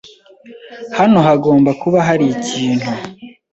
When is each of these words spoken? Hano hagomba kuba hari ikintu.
Hano 0.97 1.17
hagomba 1.27 1.71
kuba 1.81 1.99
hari 2.07 2.25
ikintu. 2.35 2.89